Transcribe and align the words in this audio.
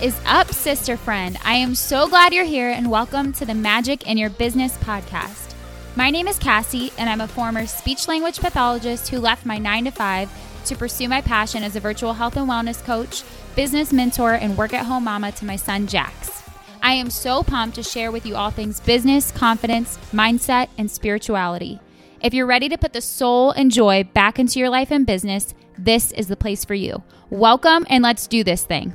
Is 0.00 0.16
up, 0.26 0.52
sister 0.52 0.96
friend? 0.96 1.36
I 1.44 1.54
am 1.54 1.74
so 1.74 2.06
glad 2.06 2.32
you're 2.32 2.44
here 2.44 2.70
and 2.70 2.88
welcome 2.88 3.32
to 3.32 3.44
the 3.44 3.52
Magic 3.52 4.06
in 4.06 4.16
Your 4.16 4.30
Business 4.30 4.76
podcast. 4.76 5.54
My 5.96 6.08
name 6.08 6.28
is 6.28 6.38
Cassie, 6.38 6.92
and 6.96 7.10
I'm 7.10 7.20
a 7.20 7.26
former 7.26 7.66
speech 7.66 8.06
language 8.06 8.38
pathologist 8.38 9.08
who 9.08 9.18
left 9.18 9.44
my 9.44 9.58
nine 9.58 9.86
to 9.86 9.90
five 9.90 10.30
to 10.66 10.76
pursue 10.76 11.08
my 11.08 11.20
passion 11.20 11.64
as 11.64 11.74
a 11.74 11.80
virtual 11.80 12.12
health 12.12 12.36
and 12.36 12.48
wellness 12.48 12.80
coach, 12.84 13.24
business 13.56 13.92
mentor, 13.92 14.34
and 14.34 14.56
work 14.56 14.72
at 14.72 14.86
home 14.86 15.02
mama 15.02 15.32
to 15.32 15.44
my 15.44 15.56
son, 15.56 15.88
Jax. 15.88 16.44
I 16.80 16.92
am 16.92 17.10
so 17.10 17.42
pumped 17.42 17.74
to 17.74 17.82
share 17.82 18.12
with 18.12 18.24
you 18.24 18.36
all 18.36 18.52
things 18.52 18.78
business, 18.78 19.32
confidence, 19.32 19.98
mindset, 20.12 20.68
and 20.78 20.88
spirituality. 20.88 21.80
If 22.22 22.34
you're 22.34 22.46
ready 22.46 22.68
to 22.68 22.78
put 22.78 22.92
the 22.92 23.00
soul 23.00 23.50
and 23.50 23.72
joy 23.72 24.04
back 24.04 24.38
into 24.38 24.60
your 24.60 24.70
life 24.70 24.92
and 24.92 25.04
business, 25.04 25.54
this 25.76 26.12
is 26.12 26.28
the 26.28 26.36
place 26.36 26.64
for 26.64 26.74
you. 26.74 27.02
Welcome, 27.30 27.84
and 27.90 28.04
let's 28.04 28.28
do 28.28 28.44
this 28.44 28.62
thing. 28.62 28.94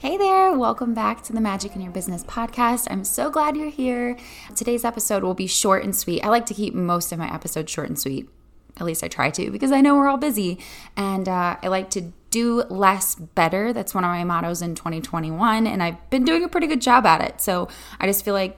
Hey 0.00 0.16
there, 0.16 0.56
welcome 0.56 0.94
back 0.94 1.24
to 1.24 1.32
the 1.32 1.40
Magic 1.40 1.74
in 1.74 1.82
Your 1.82 1.90
Business 1.90 2.22
podcast. 2.22 2.86
I'm 2.88 3.02
so 3.02 3.30
glad 3.30 3.56
you're 3.56 3.68
here. 3.68 4.16
Today's 4.54 4.84
episode 4.84 5.24
will 5.24 5.34
be 5.34 5.48
short 5.48 5.82
and 5.82 5.94
sweet. 5.94 6.22
I 6.22 6.28
like 6.28 6.46
to 6.46 6.54
keep 6.54 6.72
most 6.72 7.10
of 7.10 7.18
my 7.18 7.34
episodes 7.34 7.72
short 7.72 7.88
and 7.88 7.98
sweet. 7.98 8.28
At 8.76 8.86
least 8.86 9.02
I 9.02 9.08
try 9.08 9.30
to 9.30 9.50
because 9.50 9.72
I 9.72 9.80
know 9.80 9.96
we're 9.96 10.06
all 10.06 10.16
busy. 10.16 10.60
And 10.96 11.28
uh, 11.28 11.56
I 11.60 11.66
like 11.66 11.90
to 11.90 12.12
do 12.30 12.62
less 12.70 13.16
better. 13.16 13.72
That's 13.72 13.92
one 13.92 14.04
of 14.04 14.10
my 14.10 14.22
mottos 14.22 14.62
in 14.62 14.76
2021. 14.76 15.66
And 15.66 15.82
I've 15.82 16.10
been 16.10 16.24
doing 16.24 16.44
a 16.44 16.48
pretty 16.48 16.68
good 16.68 16.80
job 16.80 17.04
at 17.04 17.20
it. 17.20 17.40
So 17.40 17.66
I 17.98 18.06
just 18.06 18.24
feel 18.24 18.34
like, 18.34 18.56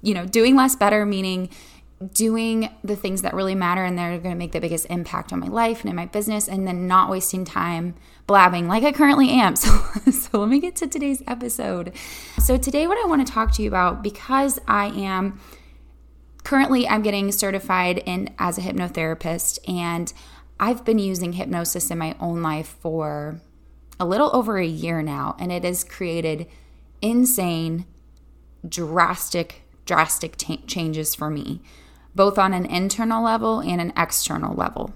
you 0.00 0.14
know, 0.14 0.24
doing 0.24 0.56
less 0.56 0.76
better, 0.76 1.04
meaning 1.04 1.50
doing 2.12 2.70
the 2.82 2.96
things 2.96 3.22
that 3.22 3.34
really 3.34 3.54
matter 3.54 3.84
and 3.84 3.96
they're 3.96 4.18
going 4.18 4.34
to 4.34 4.38
make 4.38 4.52
the 4.52 4.60
biggest 4.60 4.86
impact 4.90 5.32
on 5.32 5.40
my 5.40 5.46
life 5.46 5.80
and 5.80 5.90
in 5.90 5.96
my 5.96 6.06
business 6.06 6.48
and 6.48 6.66
then 6.66 6.86
not 6.86 7.08
wasting 7.08 7.44
time 7.44 7.94
blabbing 8.26 8.66
like 8.66 8.82
I 8.82 8.92
currently 8.92 9.30
am. 9.30 9.54
So 9.64 10.10
so 10.10 10.40
let 10.40 10.48
me 10.48 10.60
get 10.60 10.76
to 10.76 10.86
today's 10.86 11.22
episode. 11.26 11.92
So 12.38 12.56
today 12.56 12.86
what 12.86 12.98
I 13.02 13.08
want 13.08 13.26
to 13.26 13.32
talk 13.32 13.52
to 13.52 13.62
you 13.62 13.68
about 13.68 14.02
because 14.02 14.58
I 14.66 14.86
am 14.86 15.40
currently 16.42 16.86
I'm 16.88 17.02
getting 17.02 17.30
certified 17.32 17.98
in 17.98 18.34
as 18.38 18.58
a 18.58 18.62
hypnotherapist 18.62 19.58
and 19.68 20.12
I've 20.58 20.84
been 20.84 20.98
using 20.98 21.34
hypnosis 21.34 21.90
in 21.90 21.98
my 21.98 22.16
own 22.20 22.42
life 22.42 22.76
for 22.80 23.40
a 23.98 24.04
little 24.04 24.34
over 24.34 24.58
a 24.58 24.66
year 24.66 25.00
now 25.00 25.36
and 25.38 25.52
it 25.52 25.64
has 25.64 25.84
created 25.84 26.46
insane 27.00 27.86
drastic 28.68 29.62
drastic 29.86 30.36
t- 30.36 30.62
changes 30.66 31.14
for 31.14 31.30
me 31.30 31.60
both 32.14 32.38
on 32.38 32.52
an 32.54 32.66
internal 32.66 33.22
level 33.22 33.60
and 33.60 33.80
an 33.80 33.92
external 33.96 34.54
level. 34.54 34.94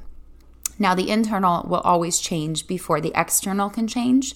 Now, 0.79 0.95
the 0.95 1.11
internal 1.11 1.67
will 1.69 1.81
always 1.81 2.19
change 2.19 2.67
before 2.67 3.01
the 3.01 3.13
external 3.15 3.69
can 3.69 3.89
change. 3.89 4.35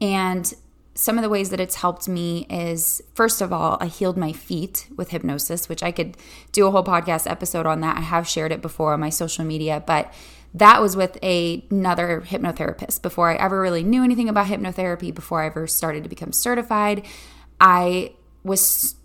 And 0.00 0.52
some 0.94 1.16
of 1.16 1.22
the 1.22 1.28
ways 1.28 1.50
that 1.50 1.60
it's 1.60 1.76
helped 1.76 2.08
me 2.08 2.44
is 2.50 3.00
first 3.14 3.40
of 3.40 3.52
all, 3.52 3.78
I 3.80 3.86
healed 3.86 4.16
my 4.16 4.32
feet 4.32 4.88
with 4.96 5.10
hypnosis, 5.10 5.68
which 5.68 5.82
I 5.82 5.92
could 5.92 6.16
do 6.50 6.66
a 6.66 6.72
whole 6.72 6.82
podcast 6.82 7.30
episode 7.30 7.66
on 7.66 7.80
that. 7.82 7.96
I 7.96 8.00
have 8.00 8.26
shared 8.26 8.50
it 8.50 8.60
before 8.60 8.94
on 8.94 9.00
my 9.00 9.10
social 9.10 9.44
media, 9.44 9.82
but 9.86 10.12
that 10.54 10.82
was 10.82 10.96
with 10.96 11.16
a, 11.22 11.64
another 11.70 12.22
hypnotherapist 12.26 13.02
before 13.02 13.30
I 13.30 13.36
ever 13.36 13.60
really 13.60 13.84
knew 13.84 14.02
anything 14.02 14.28
about 14.28 14.46
hypnotherapy, 14.48 15.14
before 15.14 15.42
I 15.42 15.46
ever 15.46 15.68
started 15.68 16.02
to 16.02 16.08
become 16.08 16.32
certified. 16.32 17.06
I 17.60 18.14
was 18.42 18.96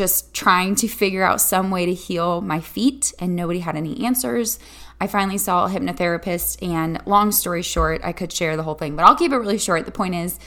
just 0.00 0.32
trying 0.32 0.74
to 0.74 0.88
figure 0.88 1.22
out 1.22 1.42
some 1.42 1.70
way 1.70 1.84
to 1.84 1.92
heal 1.92 2.40
my 2.40 2.58
feet, 2.58 3.12
and 3.18 3.36
nobody 3.36 3.58
had 3.58 3.76
any 3.76 4.02
answers. 4.06 4.58
I 4.98 5.06
finally 5.06 5.36
saw 5.36 5.66
a 5.66 5.68
hypnotherapist, 5.68 6.66
and 6.66 7.06
long 7.06 7.32
story 7.32 7.60
short, 7.60 8.00
I 8.02 8.12
could 8.12 8.32
share 8.32 8.56
the 8.56 8.62
whole 8.62 8.76
thing, 8.76 8.96
but 8.96 9.04
I'll 9.04 9.14
keep 9.14 9.30
it 9.30 9.36
really 9.36 9.58
short. 9.58 9.84
The 9.84 9.92
point 9.92 10.14
is, 10.14 10.38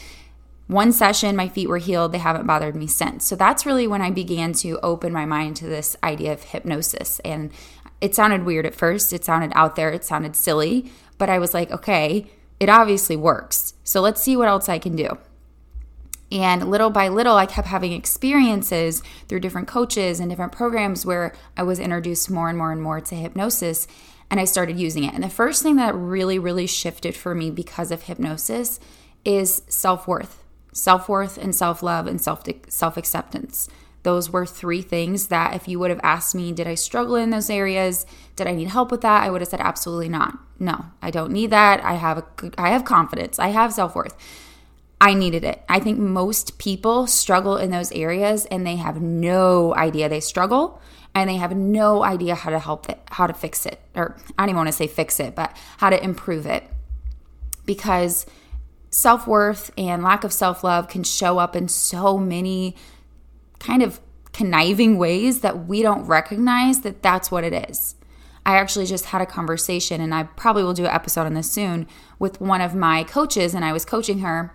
one 0.66 0.92
session, 0.92 1.36
my 1.36 1.50
feet 1.50 1.70
were 1.70 1.78
healed. 1.78 2.14
They 2.14 2.18
haven't 2.18 2.48
bothered 2.48 2.76
me 2.76 2.88
since. 2.88 3.26
So 3.26 3.36
that's 3.36 3.64
really 3.64 3.86
when 3.86 4.02
I 4.02 4.10
began 4.10 4.54
to 4.54 4.80
open 4.82 5.14
my 5.14 5.26
mind 5.28 5.56
to 5.58 5.68
this 5.68 5.96
idea 6.04 6.34
of 6.34 6.42
hypnosis. 6.42 7.20
And 7.20 7.52
it 8.02 8.16
sounded 8.16 8.46
weird 8.46 8.66
at 8.66 8.74
first, 8.74 9.14
it 9.14 9.24
sounded 9.24 9.52
out 9.54 9.76
there, 9.76 9.92
it 9.92 10.04
sounded 10.04 10.36
silly, 10.36 10.92
but 11.20 11.30
I 11.30 11.38
was 11.38 11.54
like, 11.54 11.70
okay, 11.70 12.26
it 12.60 12.70
obviously 12.70 13.16
works. 13.16 13.76
So 13.84 14.02
let's 14.02 14.20
see 14.20 14.36
what 14.36 14.48
else 14.48 14.68
I 14.68 14.80
can 14.80 14.96
do. 14.96 15.20
And 16.32 16.70
little 16.70 16.90
by 16.90 17.10
little, 17.10 17.36
I 17.36 17.46
kept 17.46 17.68
having 17.68 17.92
experiences 17.94 19.04
through 19.28 19.42
different 19.42 19.68
coaches 19.68 20.20
and 20.20 20.30
different 20.30 20.52
programs 20.52 21.06
where 21.06 21.34
I 21.56 21.64
was 21.64 21.80
introduced 21.80 22.32
more 22.32 22.50
and 22.50 22.58
more 22.58 22.72
and 22.72 22.82
more 22.82 23.00
to 23.02 23.16
hypnosis. 23.16 23.88
And 24.32 24.40
I 24.40 24.46
started 24.46 24.80
using 24.80 25.04
it. 25.04 25.14
And 25.14 25.24
the 25.24 25.30
first 25.30 25.62
thing 25.62 25.76
that 25.76 25.94
really, 25.94 26.40
really 26.40 26.66
shifted 26.66 27.16
for 27.16 27.36
me 27.36 27.52
because 27.52 27.92
of 27.92 28.04
hypnosis 28.04 28.80
is 29.24 29.62
self 29.68 30.08
worth, 30.08 30.44
self 30.72 31.08
worth, 31.08 31.38
and 31.38 31.54
self 31.54 31.84
love, 31.84 32.08
and 32.08 32.20
self 32.20 32.44
self 32.68 32.98
acceptance. 32.98 33.70
Those 34.04 34.30
were 34.30 34.46
three 34.46 34.82
things 34.82 35.28
that, 35.28 35.56
if 35.56 35.68
you 35.68 35.80
would 35.80 35.90
have 35.90 36.00
asked 36.04 36.36
me, 36.36 36.52
did 36.52 36.68
I 36.68 36.76
struggle 36.76 37.16
in 37.16 37.30
those 37.30 37.50
areas? 37.50 38.06
Did 38.36 38.48
I 38.48 38.54
need 38.54 38.68
help 38.68 38.92
with 38.92 39.02
that? 39.02 39.24
I 39.24 39.30
would 39.30 39.42
have 39.42 39.50
said 39.50 39.62
absolutely 39.62 40.10
not. 40.10 40.38
No, 40.60 40.86
I 41.02 41.10
don't 41.10 41.32
need 41.32 41.52
that. 41.52 41.84
I 41.84 41.94
have 41.94 42.18
a, 42.18 42.26
I 42.58 42.70
have 42.72 42.84
confidence. 42.84 43.40
I 43.40 43.50
have 43.50 43.74
self 43.74 43.96
worth. 43.96 44.16
I 45.04 45.16
needed 45.16 45.44
it. 45.44 45.62
I 45.68 45.82
think 45.82 46.00
most 46.00 46.58
people 46.58 47.08
struggle 47.08 47.58
in 47.58 47.72
those 47.72 47.92
areas 47.92 48.46
and 48.46 48.66
they 48.66 48.78
have 48.78 49.02
no 49.02 49.76
idea 49.76 50.08
they 50.08 50.22
struggle 50.22 50.82
and 51.14 51.30
they 51.30 51.36
have 51.36 51.54
no 51.54 52.06
idea 52.06 52.36
how 52.36 52.52
to 52.52 52.60
help 52.60 52.88
it, 52.88 53.02
how 53.12 53.28
to 53.28 53.34
fix 53.34 53.66
it. 53.66 53.82
Or 53.96 54.16
I 54.38 54.44
don't 54.44 54.52
even 54.52 54.56
want 54.56 54.70
to 54.70 54.72
say 54.72 54.88
fix 54.88 55.20
it, 55.20 55.36
but 55.36 55.58
how 55.76 55.90
to 55.90 56.02
improve 56.02 56.46
it. 56.46 56.64
Because 57.66 58.26
self 58.92 59.28
worth 59.28 59.72
and 59.78 60.04
lack 60.04 60.24
of 60.24 60.32
self 60.32 60.64
love 60.64 60.88
can 60.88 61.04
show 61.04 61.38
up 61.38 61.54
in 61.54 61.68
so 61.68 62.18
many 62.18 62.74
kind 63.60 63.84
of 63.84 64.00
conniving 64.32 64.98
ways 64.98 65.42
that 65.42 65.68
we 65.68 65.82
don't 65.82 66.06
recognize 66.06 66.80
that 66.80 67.04
that's 67.04 67.30
what 67.30 67.44
it 67.44 67.70
is. 67.70 67.96
I 68.46 68.56
actually 68.56 68.86
just 68.86 69.08
had 69.08 69.22
a 69.22 69.26
conversation, 69.26 70.00
and 70.00 70.16
I 70.16 70.24
probably 70.24 70.64
will 70.64 70.74
do 70.74 70.86
an 70.86 70.96
episode 70.96 71.26
on 71.26 71.34
this 71.34 71.52
soon 71.52 71.88
with 72.20 72.40
one 72.40 72.62
of 72.62 72.74
my 72.74 73.04
coaches, 73.04 73.54
and 73.54 73.66
I 73.66 73.74
was 73.74 73.84
coaching 73.84 74.20
her 74.20 74.54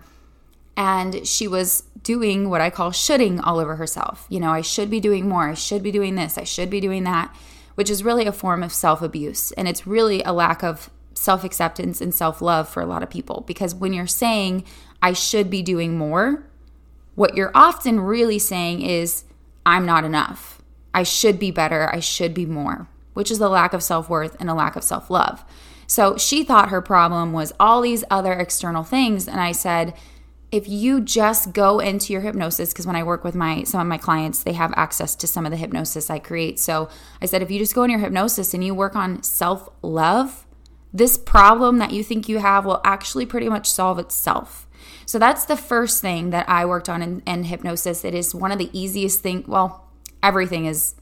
and 0.79 1.27
she 1.27 1.45
was 1.45 1.83
doing 2.03 2.49
what 2.49 2.61
I 2.61 2.69
call 2.69 2.91
shoulding 2.91 3.41
all 3.41 3.59
over 3.59 3.75
herself. 3.75 4.25
You 4.29 4.39
know, 4.39 4.51
I 4.51 4.61
should 4.61 4.89
be 4.89 5.01
doing 5.01 5.27
more, 5.27 5.49
I 5.49 5.53
should 5.53 5.83
be 5.83 5.91
doing 5.91 6.15
this, 6.15 6.37
I 6.37 6.45
should 6.45 6.69
be 6.69 6.79
doing 6.79 7.03
that, 7.03 7.35
which 7.75 7.89
is 7.89 8.01
really 8.01 8.25
a 8.25 8.31
form 8.31 8.63
of 8.63 8.71
self 8.71 9.01
abuse. 9.01 9.51
And 9.51 9.67
it's 9.67 9.85
really 9.85 10.23
a 10.23 10.31
lack 10.31 10.63
of 10.63 10.89
self 11.13 11.43
acceptance 11.43 11.99
and 11.99 12.15
self 12.15 12.41
love 12.41 12.69
for 12.69 12.81
a 12.81 12.85
lot 12.85 13.03
of 13.03 13.09
people 13.09 13.43
because 13.45 13.75
when 13.75 13.91
you're 13.91 14.07
saying, 14.07 14.63
I 15.01 15.11
should 15.11 15.49
be 15.49 15.61
doing 15.61 15.97
more, 15.97 16.45
what 17.13 17.35
you're 17.35 17.51
often 17.53 17.99
really 17.99 18.39
saying 18.39 18.81
is, 18.81 19.25
I'm 19.65 19.85
not 19.85 20.05
enough. 20.05 20.61
I 20.93 21.03
should 21.03 21.39
be 21.39 21.51
better. 21.51 21.93
I 21.93 21.99
should 21.99 22.33
be 22.33 22.45
more, 22.45 22.87
which 23.13 23.29
is 23.29 23.41
a 23.41 23.49
lack 23.49 23.73
of 23.73 23.83
self 23.83 24.09
worth 24.09 24.37
and 24.39 24.49
a 24.49 24.53
lack 24.53 24.77
of 24.77 24.85
self 24.85 25.09
love. 25.09 25.43
So 25.87 26.15
she 26.15 26.45
thought 26.45 26.69
her 26.69 26.81
problem 26.81 27.33
was 27.33 27.51
all 27.59 27.81
these 27.81 28.05
other 28.09 28.31
external 28.31 28.83
things. 28.85 29.27
And 29.27 29.41
I 29.41 29.51
said, 29.51 29.93
if 30.51 30.67
you 30.67 30.99
just 30.99 31.53
go 31.53 31.79
into 31.79 32.11
your 32.11 32.21
hypnosis 32.21 32.73
because 32.73 32.87
when 32.87 32.95
i 32.95 33.03
work 33.03 33.23
with 33.23 33.35
my 33.35 33.63
some 33.63 33.81
of 33.81 33.87
my 33.87 33.97
clients 33.97 34.43
they 34.43 34.53
have 34.53 34.73
access 34.75 35.15
to 35.15 35.27
some 35.27 35.45
of 35.45 35.51
the 35.51 35.57
hypnosis 35.57 36.09
i 36.09 36.19
create. 36.19 36.59
So 36.59 36.89
i 37.21 37.25
said 37.25 37.41
if 37.41 37.51
you 37.51 37.59
just 37.59 37.75
go 37.75 37.83
in 37.83 37.91
your 37.91 37.99
hypnosis 37.99 38.53
and 38.53 38.63
you 38.63 38.73
work 38.73 38.95
on 38.95 39.23
self 39.23 39.69
love 39.81 40.45
this 40.91 41.17
problem 41.17 41.77
that 41.77 41.91
you 41.91 42.03
think 42.03 42.27
you 42.27 42.39
have 42.39 42.65
will 42.65 42.81
actually 42.83 43.27
pretty 43.27 43.47
much 43.47 43.69
solve 43.69 43.99
itself. 43.99 44.67
So 45.05 45.19
that's 45.19 45.45
the 45.45 45.57
first 45.57 46.01
thing 46.01 46.31
that 46.31 46.49
i 46.49 46.65
worked 46.65 46.89
on 46.89 47.01
in, 47.01 47.21
in 47.27 47.43
hypnosis. 47.43 48.03
It 48.03 48.15
is 48.15 48.33
one 48.33 48.51
of 48.51 48.57
the 48.57 48.69
easiest 48.77 49.21
thing 49.21 49.43
well 49.47 49.85
everything 50.21 50.65
is 50.65 50.95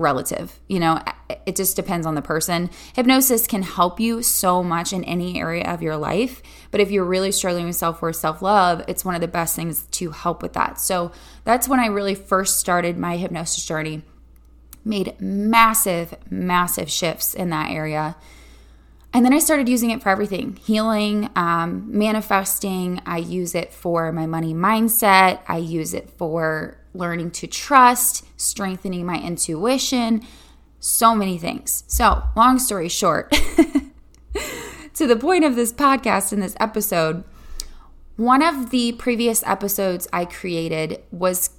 relative. 0.00 0.58
You 0.66 0.80
know, 0.80 1.00
it 1.46 1.54
just 1.54 1.76
depends 1.76 2.06
on 2.06 2.14
the 2.14 2.22
person. 2.22 2.70
Hypnosis 2.94 3.46
can 3.46 3.62
help 3.62 4.00
you 4.00 4.22
so 4.22 4.62
much 4.62 4.92
in 4.92 5.04
any 5.04 5.38
area 5.38 5.64
of 5.64 5.82
your 5.82 5.96
life, 5.96 6.42
but 6.70 6.80
if 6.80 6.90
you're 6.90 7.04
really 7.04 7.30
struggling 7.30 7.66
with 7.66 7.76
self 7.76 8.02
worth, 8.02 8.16
self 8.16 8.42
love, 8.42 8.82
it's 8.88 9.04
one 9.04 9.14
of 9.14 9.20
the 9.20 9.28
best 9.28 9.54
things 9.54 9.86
to 9.92 10.10
help 10.10 10.42
with 10.42 10.54
that. 10.54 10.80
So 10.80 11.12
that's 11.44 11.68
when 11.68 11.78
I 11.78 11.86
really 11.86 12.14
first 12.14 12.58
started 12.58 12.98
my 12.98 13.16
hypnosis 13.16 13.64
journey. 13.64 14.02
Made 14.84 15.20
massive, 15.20 16.14
massive 16.30 16.90
shifts 16.90 17.34
in 17.34 17.50
that 17.50 17.70
area. 17.70 18.16
And 19.12 19.24
then 19.24 19.34
I 19.34 19.40
started 19.40 19.68
using 19.68 19.90
it 19.90 20.02
for 20.02 20.08
everything 20.08 20.56
healing, 20.56 21.28
um, 21.36 21.86
manifesting. 21.86 23.02
I 23.04 23.18
use 23.18 23.54
it 23.54 23.72
for 23.72 24.12
my 24.12 24.26
money 24.26 24.54
mindset. 24.54 25.40
I 25.48 25.58
use 25.58 25.94
it 25.94 26.10
for 26.10 26.78
learning 26.94 27.32
to 27.32 27.46
trust, 27.46 28.24
strengthening 28.40 29.06
my 29.06 29.20
intuition, 29.20 30.22
so 30.78 31.14
many 31.14 31.38
things. 31.38 31.84
So, 31.86 32.22
long 32.36 32.58
story 32.58 32.88
short, 32.88 33.30
to 34.94 35.06
the 35.06 35.16
point 35.16 35.44
of 35.44 35.56
this 35.56 35.72
podcast 35.72 36.32
in 36.32 36.40
this 36.40 36.56
episode, 36.58 37.24
one 38.16 38.42
of 38.42 38.70
the 38.70 38.92
previous 38.92 39.42
episodes 39.46 40.08
I 40.12 40.24
created 40.24 41.02
was 41.10 41.50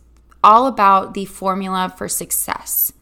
all 0.43 0.67
about 0.67 1.13
the 1.13 1.25
formula 1.25 1.93
for 1.95 2.07
success. 2.07 2.93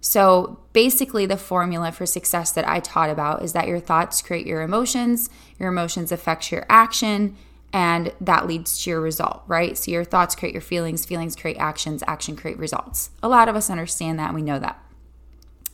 So, 0.00 0.58
basically, 0.72 1.26
the 1.26 1.36
formula 1.36 1.92
for 1.92 2.06
success 2.06 2.52
that 2.52 2.68
I 2.68 2.80
taught 2.80 3.08
about 3.08 3.42
is 3.42 3.52
that 3.52 3.68
your 3.68 3.80
thoughts 3.80 4.20
create 4.20 4.46
your 4.46 4.62
emotions, 4.62 5.30
your 5.58 5.68
emotions 5.68 6.10
affect 6.10 6.50
your 6.50 6.66
action, 6.68 7.36
and 7.72 8.12
that 8.20 8.46
leads 8.46 8.82
to 8.82 8.90
your 8.90 9.00
result, 9.00 9.42
right? 9.46 9.76
So 9.78 9.90
your 9.90 10.04
thoughts 10.04 10.34
create 10.34 10.54
your 10.54 10.60
feelings, 10.60 11.04
feelings 11.04 11.34
create 11.34 11.56
actions, 11.56 12.02
action 12.06 12.36
create 12.36 12.58
results. 12.58 13.10
A 13.22 13.28
lot 13.28 13.48
of 13.48 13.56
us 13.56 13.70
understand 13.70 14.18
that 14.18 14.34
we 14.34 14.42
know 14.42 14.58
that. 14.58 14.82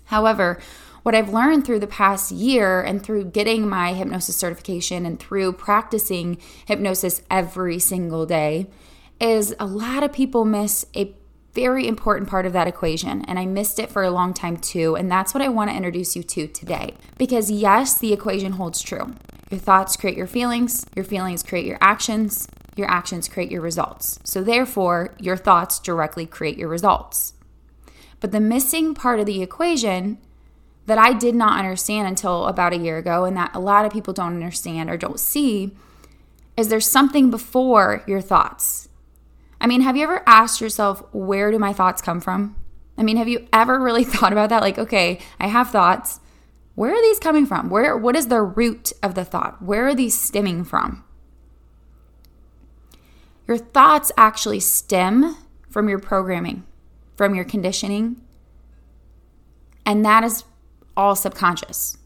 However, 0.05 0.61
what 1.03 1.15
I've 1.15 1.33
learned 1.33 1.65
through 1.65 1.81
the 1.81 1.87
past 1.87 2.31
year 2.31 2.83
and 2.83 3.03
through 3.03 3.27
getting 3.27 3.69
my 3.69 3.95
hypnosis 3.95 4.37
certification 4.37 5.07
and 5.07 5.19
through 5.19 5.53
practicing 5.55 6.39
hypnosis 6.67 7.23
every 7.31 7.79
single 7.79 8.27
day 8.27 8.69
is 9.21 9.55
a 9.59 9.67
lot 9.67 10.03
of 10.03 10.13
people 10.13 10.45
miss 10.45 10.85
a 10.95 11.15
very 11.55 11.89
important 11.89 12.29
part 12.29 12.47
of 12.47 12.53
that 12.53 12.69
equation. 12.69 13.25
And 13.25 13.39
I 13.39 13.47
missed 13.47 13.79
it 13.79 13.91
for 13.91 14.03
a 14.03 14.11
long 14.11 14.33
time 14.33 14.57
too. 14.59 14.97
And 14.97 15.11
that's 15.11 15.35
what 15.35 15.43
I 15.43 15.49
want 15.49 15.71
to 15.71 15.77
introduce 15.77 16.15
you 16.15 16.23
to 16.23 16.47
today. 16.47 16.95
Because 17.17 17.51
yes, 17.51 17.99
the 17.99 18.13
equation 18.13 18.53
holds 18.53 18.81
true. 18.81 19.15
Your 19.51 19.61
thoughts 19.61 19.97
create 19.97 20.17
your 20.17 20.27
feelings, 20.27 20.85
your 20.95 21.05
feelings 21.05 21.43
create 21.43 21.67
your 21.67 21.79
actions, 21.81 22.49
your 22.77 22.89
actions 22.89 23.29
create 23.29 23.51
your 23.51 23.63
results. 23.63 24.19
So 24.25 24.43
therefore, 24.43 25.15
your 25.19 25.37
thoughts 25.37 25.79
directly 25.79 26.27
create 26.27 26.59
your 26.59 26.69
results. 26.69 27.35
But 28.21 28.33
the 28.33 28.41
missing 28.41 28.95
part 28.95 29.21
of 29.21 29.27
the 29.27 29.43
equation 29.43 30.19
that 30.87 30.99
I 30.99 31.13
did 31.13 31.35
not 31.35 31.59
understand 31.59 32.09
until 32.09 32.47
about 32.47 32.73
a 32.73 32.79
year 32.79 32.99
ago, 32.99 33.25
and 33.25 33.37
that 33.37 33.55
a 33.55 33.61
lot 33.61 33.85
of 33.85 33.93
people 33.93 34.15
don't 34.15 34.35
understand 34.35 34.89
or 34.89 34.97
don't 34.97 35.21
see, 35.21 35.77
is 36.57 36.69
there's 36.69 36.89
something 36.89 37.31
before 37.31 38.03
your 38.07 38.21
thoughts. 38.21 38.89
I 39.61 39.67
mean, 39.67 39.83
have 39.83 39.97
you 39.97 40.05
ever 40.05 40.23
asked 40.27 40.61
yourself, 40.61 41.03
where 41.13 41.51
do 41.51 41.59
my 41.59 41.73
thoughts 41.73 42.01
come 42.01 42.21
from? 42.21 42.57
I 42.97 43.03
mean, 43.03 43.17
have 43.17 43.29
you 43.29 43.47
ever 43.53 43.79
really 43.79 44.05
thought 44.13 44.33
about 44.33 44.49
that? 44.51 44.63
Like, 44.63 44.79
okay, 44.79 45.21
I 45.39 45.47
have 45.49 45.71
thoughts. 45.71 46.21
Where 46.79 46.95
are 46.95 47.03
these 47.03 47.19
coming 47.19 47.45
from? 47.45 47.71
Where 47.71 47.97
what 47.97 48.15
is 48.15 48.29
the 48.29 48.41
root 48.41 48.93
of 49.03 49.17
the 49.17 49.25
thought? 49.25 49.61
Where 49.61 49.89
are 49.89 49.97
these 49.97 50.17
stemming 50.17 50.63
from? 50.63 51.03
Your 53.49 53.59
thoughts 53.59 54.13
actually 54.17 54.61
stem 54.61 55.37
from 55.69 55.89
your 55.89 55.99
programming, 55.99 56.63
from 57.17 57.35
your 57.35 57.45
conditioning. 57.45 58.23
And 59.85 60.05
that 60.05 60.23
is 60.23 60.45
all 60.97 61.17
subconscious. 61.17 61.99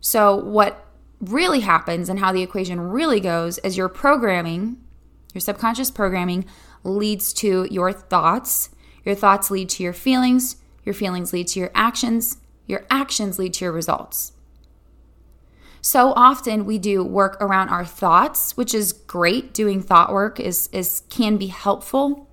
So, 0.00 0.36
what 0.36 0.86
really 1.18 1.60
happens 1.62 2.08
and 2.08 2.20
how 2.20 2.30
the 2.30 2.42
equation 2.42 2.78
really 2.80 3.18
goes 3.18 3.58
is 3.58 3.76
your 3.76 3.88
programming 3.88 4.76
your 5.34 5.40
subconscious 5.40 5.90
programming 5.90 6.44
leads 6.84 7.32
to 7.32 7.66
your 7.72 7.92
thoughts. 7.92 8.70
Your 9.04 9.16
thoughts 9.16 9.50
lead 9.50 9.68
to 9.70 9.82
your 9.82 9.94
feelings. 9.94 10.58
Your 10.84 10.94
feelings 10.94 11.32
lead 11.32 11.48
to 11.48 11.58
your 11.58 11.72
actions. 11.74 12.36
Your 12.66 12.84
actions 12.90 13.38
lead 13.38 13.54
to 13.54 13.64
your 13.64 13.72
results. 13.72 14.32
So 15.80 16.12
often 16.14 16.64
we 16.64 16.78
do 16.78 17.02
work 17.02 17.36
around 17.40 17.70
our 17.70 17.84
thoughts, 17.84 18.56
which 18.56 18.72
is 18.72 18.92
great. 18.92 19.52
Doing 19.52 19.82
thought 19.82 20.12
work 20.12 20.38
is, 20.38 20.68
is 20.72 21.02
can 21.10 21.36
be 21.36 21.48
helpful. 21.48 22.28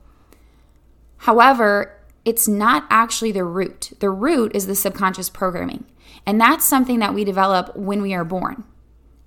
However, 1.17 1.95
it's 2.25 2.47
not 2.47 2.85
actually 2.89 3.31
the 3.31 3.43
root. 3.43 3.91
The 3.99 4.11
root 4.11 4.55
is 4.55 4.67
the 4.67 4.75
subconscious 4.75 5.29
programming. 5.29 5.85
And 6.25 6.39
that's 6.39 6.67
something 6.67 6.99
that 6.99 7.13
we 7.13 7.23
develop 7.23 7.75
when 7.75 8.01
we 8.01 8.13
are 8.13 8.25
born. 8.25 8.65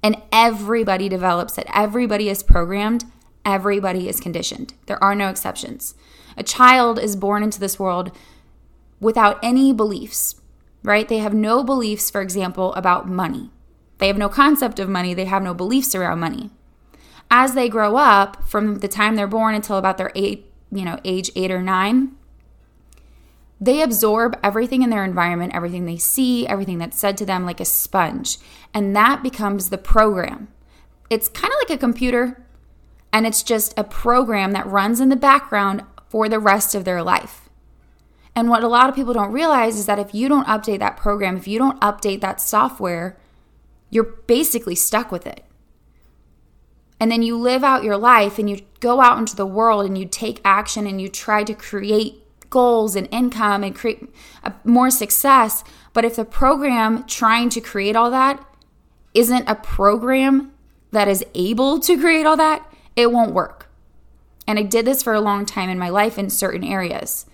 And 0.02 0.20
everybody 0.30 1.08
develops 1.08 1.58
it. 1.58 1.66
Everybody 1.74 2.28
is 2.28 2.42
programmed 2.42 3.04
Everybody 3.44 4.08
is 4.08 4.20
conditioned. 4.20 4.74
There 4.86 5.02
are 5.02 5.14
no 5.14 5.28
exceptions. 5.28 5.94
A 6.36 6.42
child 6.42 6.98
is 6.98 7.16
born 7.16 7.42
into 7.42 7.58
this 7.58 7.78
world 7.78 8.16
without 9.00 9.38
any 9.42 9.72
beliefs, 9.72 10.40
right? 10.82 11.08
They 11.08 11.18
have 11.18 11.34
no 11.34 11.62
beliefs, 11.62 12.10
for 12.10 12.20
example, 12.20 12.74
about 12.74 13.08
money. 13.08 13.50
They 13.98 14.08
have 14.08 14.18
no 14.18 14.28
concept 14.28 14.78
of 14.78 14.88
money, 14.88 15.14
they 15.14 15.26
have 15.26 15.42
no 15.42 15.54
beliefs 15.54 15.94
around 15.94 16.20
money. 16.20 16.50
As 17.30 17.54
they 17.54 17.68
grow 17.68 17.96
up, 17.96 18.46
from 18.48 18.80
the 18.80 18.88
time 18.88 19.16
they're 19.16 19.26
born 19.26 19.54
until 19.54 19.78
about 19.78 19.96
their 19.96 20.12
eight, 20.14 20.52
you 20.70 20.84
know, 20.84 20.98
age 21.04 21.30
8 21.36 21.50
or 21.50 21.62
9, 21.62 22.16
they 23.60 23.80
absorb 23.80 24.36
everything 24.42 24.82
in 24.82 24.90
their 24.90 25.04
environment, 25.04 25.54
everything 25.54 25.86
they 25.86 25.96
see, 25.96 26.46
everything 26.48 26.78
that's 26.78 26.98
said 26.98 27.16
to 27.18 27.24
them 27.24 27.44
like 27.44 27.60
a 27.60 27.64
sponge. 27.64 28.38
And 28.74 28.96
that 28.96 29.22
becomes 29.22 29.70
the 29.70 29.78
program. 29.78 30.48
It's 31.08 31.28
kind 31.28 31.52
of 31.52 31.58
like 31.60 31.76
a 31.76 31.80
computer 31.80 32.44
and 33.12 33.26
it's 33.26 33.42
just 33.42 33.72
a 33.76 33.84
program 33.84 34.52
that 34.52 34.66
runs 34.66 34.98
in 34.98 35.10
the 35.10 35.16
background 35.16 35.84
for 36.08 36.28
the 36.28 36.40
rest 36.40 36.74
of 36.74 36.84
their 36.84 37.02
life. 37.02 37.48
And 38.34 38.48
what 38.48 38.64
a 38.64 38.68
lot 38.68 38.88
of 38.88 38.94
people 38.94 39.12
don't 39.12 39.32
realize 39.32 39.76
is 39.76 39.86
that 39.86 39.98
if 39.98 40.14
you 40.14 40.28
don't 40.28 40.46
update 40.46 40.78
that 40.78 40.96
program, 40.96 41.36
if 41.36 41.46
you 41.46 41.58
don't 41.58 41.80
update 41.80 42.20
that 42.22 42.40
software, 42.40 43.18
you're 43.90 44.04
basically 44.26 44.74
stuck 44.74 45.12
with 45.12 45.26
it. 45.26 45.44
And 46.98 47.10
then 47.10 47.22
you 47.22 47.36
live 47.36 47.64
out 47.64 47.84
your 47.84 47.96
life 47.96 48.38
and 48.38 48.48
you 48.48 48.60
go 48.80 49.00
out 49.00 49.18
into 49.18 49.36
the 49.36 49.44
world 49.44 49.84
and 49.84 49.98
you 49.98 50.06
take 50.06 50.40
action 50.44 50.86
and 50.86 51.00
you 51.00 51.08
try 51.08 51.44
to 51.44 51.52
create 51.52 52.22
goals 52.48 52.94
and 52.94 53.08
income 53.10 53.64
and 53.64 53.74
create 53.74 54.08
uh, 54.44 54.52
more 54.64 54.90
success. 54.90 55.64
But 55.92 56.04
if 56.04 56.16
the 56.16 56.24
program 56.24 57.04
trying 57.04 57.50
to 57.50 57.60
create 57.60 57.96
all 57.96 58.10
that 58.12 58.46
isn't 59.14 59.48
a 59.48 59.54
program 59.54 60.52
that 60.92 61.08
is 61.08 61.24
able 61.34 61.80
to 61.80 61.98
create 61.98 62.24
all 62.24 62.36
that, 62.36 62.72
it 62.94 63.10
won't 63.10 63.34
work. 63.34 63.68
And 64.46 64.58
I 64.58 64.62
did 64.62 64.84
this 64.84 65.02
for 65.02 65.12
a 65.12 65.20
long 65.20 65.44
time 65.44 65.68
in 65.68 65.78
my 65.78 65.88
life 65.88 66.18
in 66.18 66.30
certain 66.30 66.64
areas. 66.64 67.26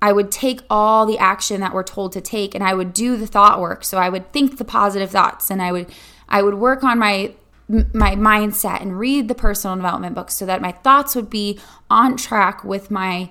I 0.00 0.12
would 0.12 0.30
take 0.30 0.60
all 0.70 1.06
the 1.06 1.18
action 1.18 1.60
that 1.60 1.74
we're 1.74 1.82
told 1.82 2.12
to 2.12 2.20
take 2.20 2.54
and 2.54 2.62
I 2.62 2.74
would 2.74 2.92
do 2.92 3.16
the 3.16 3.26
thought 3.26 3.60
work. 3.60 3.84
So 3.84 3.98
I 3.98 4.08
would 4.08 4.32
think 4.32 4.58
the 4.58 4.64
positive 4.64 5.10
thoughts 5.10 5.50
and 5.50 5.60
I 5.60 5.72
would 5.72 5.90
I 6.28 6.42
would 6.42 6.54
work 6.54 6.84
on 6.84 6.98
my 6.98 7.34
my 7.68 8.14
mindset 8.14 8.80
and 8.80 8.98
read 8.98 9.28
the 9.28 9.34
personal 9.34 9.76
development 9.76 10.14
books 10.14 10.34
so 10.34 10.46
that 10.46 10.62
my 10.62 10.72
thoughts 10.72 11.14
would 11.14 11.28
be 11.28 11.58
on 11.90 12.16
track 12.16 12.64
with 12.64 12.90
my 12.90 13.30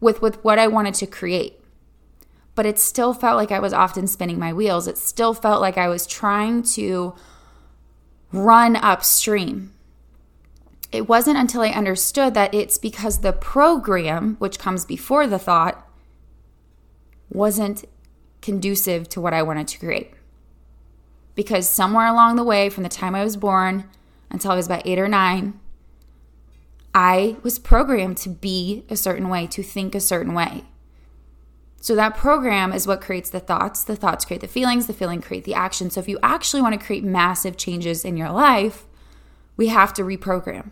with 0.00 0.22
with 0.22 0.42
what 0.42 0.58
I 0.58 0.66
wanted 0.66 0.94
to 0.94 1.06
create. 1.06 1.60
But 2.54 2.66
it 2.66 2.78
still 2.78 3.12
felt 3.12 3.36
like 3.36 3.52
I 3.52 3.58
was 3.58 3.72
often 3.72 4.06
spinning 4.06 4.38
my 4.38 4.52
wheels. 4.52 4.88
It 4.88 4.96
still 4.96 5.34
felt 5.34 5.60
like 5.60 5.76
I 5.76 5.88
was 5.88 6.06
trying 6.06 6.62
to 6.74 7.14
run 8.32 8.76
upstream 8.76 9.73
it 10.94 11.08
wasn't 11.08 11.36
until 11.36 11.62
I 11.62 11.70
understood 11.70 12.34
that 12.34 12.54
it's 12.54 12.78
because 12.78 13.18
the 13.18 13.32
program, 13.32 14.36
which 14.38 14.60
comes 14.60 14.84
before 14.84 15.26
the 15.26 15.40
thought, 15.40 15.84
wasn't 17.28 17.84
conducive 18.40 19.08
to 19.08 19.20
what 19.20 19.34
I 19.34 19.42
wanted 19.42 19.66
to 19.68 19.78
create. 19.80 20.12
Because 21.34 21.68
somewhere 21.68 22.06
along 22.06 22.36
the 22.36 22.44
way, 22.44 22.70
from 22.70 22.84
the 22.84 22.88
time 22.88 23.16
I 23.16 23.24
was 23.24 23.36
born 23.36 23.90
until 24.30 24.52
I 24.52 24.54
was 24.54 24.66
about 24.66 24.86
eight 24.86 25.00
or 25.00 25.08
nine, 25.08 25.58
I 26.94 27.38
was 27.42 27.58
programmed 27.58 28.18
to 28.18 28.28
be 28.28 28.84
a 28.88 28.96
certain 28.96 29.28
way, 29.28 29.48
to 29.48 29.64
think 29.64 29.96
a 29.96 30.00
certain 30.00 30.32
way. 30.32 30.62
So 31.80 31.96
that 31.96 32.16
program 32.16 32.72
is 32.72 32.86
what 32.86 33.00
creates 33.00 33.30
the 33.30 33.40
thoughts. 33.40 33.82
The 33.82 33.96
thoughts 33.96 34.24
create 34.24 34.42
the 34.42 34.46
feelings, 34.46 34.86
the 34.86 34.92
feeling 34.92 35.20
create 35.20 35.42
the 35.42 35.54
action. 35.54 35.90
So 35.90 35.98
if 35.98 36.08
you 36.08 36.20
actually 36.22 36.62
want 36.62 36.78
to 36.78 36.86
create 36.86 37.02
massive 37.02 37.56
changes 37.56 38.04
in 38.04 38.16
your 38.16 38.30
life, 38.30 38.86
we 39.56 39.66
have 39.66 39.92
to 39.94 40.04
reprogram 40.04 40.70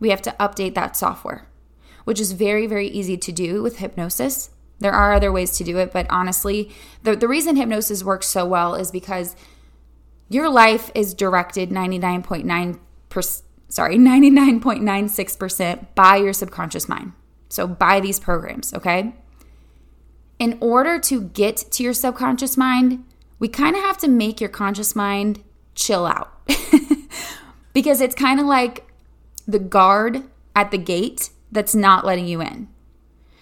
we 0.00 0.10
have 0.10 0.22
to 0.22 0.34
update 0.40 0.74
that 0.74 0.96
software, 0.96 1.46
which 2.04 2.18
is 2.18 2.32
very, 2.32 2.66
very 2.66 2.88
easy 2.88 3.16
to 3.18 3.30
do 3.30 3.62
with 3.62 3.78
hypnosis. 3.78 4.50
There 4.80 4.92
are 4.92 5.12
other 5.12 5.30
ways 5.30 5.56
to 5.58 5.64
do 5.64 5.78
it, 5.78 5.92
but 5.92 6.06
honestly, 6.10 6.70
the, 7.02 7.14
the 7.14 7.28
reason 7.28 7.56
hypnosis 7.56 8.02
works 8.02 8.26
so 8.26 8.46
well 8.46 8.74
is 8.74 8.90
because 8.90 9.36
your 10.30 10.48
life 10.48 10.90
is 10.94 11.12
directed 11.12 11.70
99.9%, 11.70 13.42
sorry, 13.68 13.98
99.96% 13.98 15.86
by 15.94 16.16
your 16.16 16.32
subconscious 16.32 16.88
mind. 16.88 17.12
So 17.50 17.66
by 17.66 18.00
these 18.00 18.18
programs, 18.18 18.72
okay? 18.72 19.14
In 20.38 20.56
order 20.60 20.98
to 21.00 21.22
get 21.22 21.56
to 21.72 21.82
your 21.82 21.92
subconscious 21.92 22.56
mind, 22.56 23.04
we 23.38 23.48
kind 23.48 23.76
of 23.76 23.82
have 23.82 23.98
to 23.98 24.08
make 24.08 24.40
your 24.40 24.48
conscious 24.50 24.96
mind 24.96 25.42
chill 25.74 26.06
out. 26.06 26.32
because 27.72 28.00
it's 28.00 28.14
kind 28.14 28.40
of 28.40 28.46
like 28.46 28.89
the 29.50 29.58
guard 29.58 30.22
at 30.54 30.70
the 30.70 30.78
gate 30.78 31.30
that's 31.50 31.74
not 31.74 32.04
letting 32.04 32.26
you 32.26 32.40
in. 32.40 32.68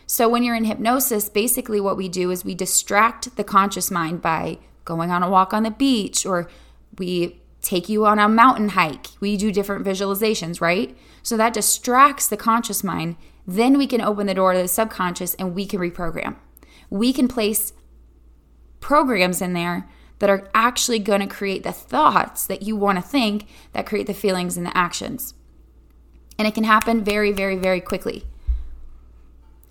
So, 0.06 0.28
when 0.28 0.42
you're 0.42 0.56
in 0.56 0.64
hypnosis, 0.64 1.28
basically 1.28 1.80
what 1.80 1.96
we 1.96 2.08
do 2.08 2.30
is 2.30 2.44
we 2.44 2.54
distract 2.54 3.36
the 3.36 3.44
conscious 3.44 3.90
mind 3.90 4.22
by 4.22 4.58
going 4.86 5.10
on 5.10 5.22
a 5.22 5.28
walk 5.28 5.52
on 5.52 5.64
the 5.64 5.70
beach 5.70 6.24
or 6.24 6.48
we 6.96 7.42
take 7.60 7.90
you 7.90 8.06
on 8.06 8.18
a 8.18 8.28
mountain 8.28 8.70
hike. 8.70 9.08
We 9.20 9.36
do 9.36 9.52
different 9.52 9.84
visualizations, 9.84 10.62
right? 10.62 10.96
So 11.22 11.36
that 11.36 11.52
distracts 11.52 12.26
the 12.28 12.38
conscious 12.38 12.82
mind. 12.82 13.16
Then 13.46 13.76
we 13.76 13.86
can 13.86 14.00
open 14.00 14.26
the 14.26 14.34
door 14.34 14.54
to 14.54 14.62
the 14.62 14.68
subconscious 14.68 15.34
and 15.34 15.54
we 15.54 15.66
can 15.66 15.78
reprogram. 15.78 16.36
We 16.88 17.12
can 17.12 17.28
place 17.28 17.74
programs 18.80 19.42
in 19.42 19.52
there 19.52 19.86
that 20.20 20.30
are 20.30 20.48
actually 20.54 21.00
going 21.00 21.20
to 21.20 21.26
create 21.26 21.64
the 21.64 21.72
thoughts 21.72 22.46
that 22.46 22.62
you 22.62 22.76
want 22.76 22.96
to 22.96 23.02
think 23.02 23.46
that 23.72 23.86
create 23.86 24.06
the 24.06 24.14
feelings 24.14 24.56
and 24.56 24.64
the 24.64 24.76
actions 24.76 25.34
and 26.38 26.46
it 26.46 26.54
can 26.54 26.64
happen 26.64 27.02
very, 27.02 27.32
very, 27.32 27.56
very 27.56 27.80
quickly. 27.80 28.24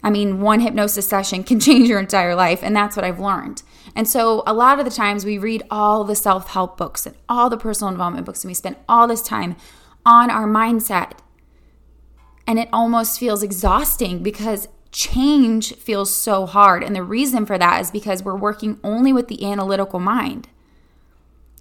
I 0.03 0.09
mean, 0.09 0.41
one 0.41 0.59
hypnosis 0.59 1.07
session 1.07 1.43
can 1.43 1.59
change 1.61 1.89
your 1.89 1.99
entire 1.99 2.35
life, 2.35 2.61
and 2.61 2.75
that's 2.75 2.95
what 2.95 3.05
I've 3.05 3.19
learned. 3.19 3.63
And 3.95 4.07
so, 4.07 4.43
a 4.45 4.53
lot 4.53 4.79
of 4.79 4.85
the 4.85 4.91
times, 4.91 5.25
we 5.25 5.37
read 5.37 5.63
all 5.71 6.03
the 6.03 6.15
self 6.15 6.49
help 6.49 6.77
books 6.77 7.05
and 7.05 7.15
all 7.27 7.49
the 7.49 7.57
personal 7.57 7.91
development 7.91 8.25
books, 8.25 8.43
and 8.43 8.49
we 8.49 8.53
spend 8.53 8.75
all 8.87 9.07
this 9.07 9.21
time 9.21 9.55
on 10.05 10.29
our 10.29 10.47
mindset. 10.47 11.13
And 12.45 12.59
it 12.59 12.69
almost 12.71 13.19
feels 13.19 13.43
exhausting 13.43 14.23
because 14.23 14.69
change 14.91 15.75
feels 15.75 16.09
so 16.09 16.45
hard. 16.45 16.81
And 16.81 16.95
the 16.95 17.03
reason 17.03 17.45
for 17.45 17.57
that 17.57 17.81
is 17.81 17.91
because 17.91 18.23
we're 18.23 18.37
working 18.37 18.79
only 18.83 19.11
with 19.11 19.27
the 19.27 19.45
analytical 19.45 19.99
mind, 19.99 20.47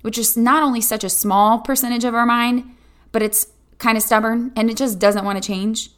which 0.02 0.16
is 0.16 0.36
not 0.36 0.62
only 0.62 0.80
such 0.80 1.02
a 1.02 1.08
small 1.08 1.58
percentage 1.58 2.04
of 2.04 2.14
our 2.14 2.26
mind, 2.26 2.70
but 3.10 3.22
it's 3.22 3.48
kind 3.78 3.96
of 3.96 4.02
stubborn 4.02 4.52
and 4.56 4.70
it 4.70 4.76
just 4.76 4.98
doesn't 4.98 5.24
want 5.24 5.42
to 5.42 5.46
change. 5.46 5.90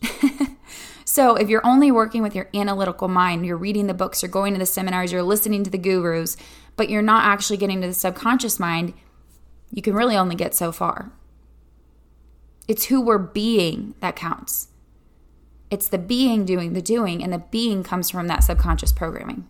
so, 1.05 1.37
if 1.37 1.49
you're 1.49 1.67
only 1.67 1.91
working 1.91 2.23
with 2.23 2.35
your 2.35 2.49
analytical 2.55 3.09
mind, 3.09 3.47
you're 3.47 3.57
reading 3.57 3.87
the 3.87 3.95
books, 3.95 4.23
you're 4.23 4.31
going 4.31 4.53
to 4.55 4.59
the 4.59 4.67
seminars, 4.67 5.13
you're 5.13 5.23
listening 5.23 5.65
to 5.65 5.71
the 5.71 5.79
gurus, 5.79 6.37
but 6.77 6.89
you're 6.89 7.03
not 7.03 7.25
actually 7.25 7.57
getting 7.57 7.81
to 7.81 7.89
the 7.89 7.95
subconscious 7.95 8.59
mind, 8.59 8.95
you 9.71 9.83
can 9.83 9.95
really 9.95 10.17
only 10.17 10.35
get 10.35 10.55
so 10.55 10.73
far. 10.73 11.13
It's 12.67 12.87
who 12.87 13.01
we're 13.01 13.19
being 13.19 13.95
that 14.01 14.17
counts. 14.17 14.69
It's 15.71 15.89
the 15.89 15.99
being 15.99 16.45
doing 16.45 16.73
the 16.73 16.83
doing, 16.83 17.23
and 17.23 17.33
the 17.33 17.39
being 17.39 17.83
comes 17.83 18.11
from 18.11 18.27
that 18.29 18.45
subconscious 18.45 18.93
programming. 18.93 19.49